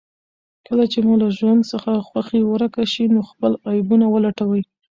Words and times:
کله 0.67 0.83
چې 0.91 0.99
مو 1.05 1.13
له 1.23 1.27
ژوند 1.37 1.61
څخه 1.71 1.91
خوښي 2.07 2.41
ورکه 2.45 2.83
شي، 2.93 3.05
نو 3.13 3.19
خپل 3.29 3.51
عيبونه 3.71 4.05
ولټوئ. 4.09 4.61